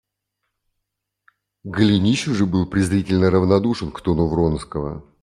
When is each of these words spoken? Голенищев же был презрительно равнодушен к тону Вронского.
Голенищев 1.63 2.33
же 2.33 2.47
был 2.47 2.65
презрительно 2.65 3.29
равнодушен 3.29 3.91
к 3.91 4.01
тону 4.01 4.25
Вронского. 4.29 5.03